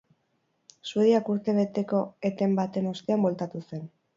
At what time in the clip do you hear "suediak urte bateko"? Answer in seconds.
0.91-2.01